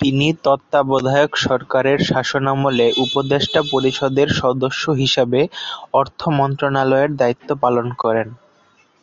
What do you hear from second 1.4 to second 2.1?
সরকারের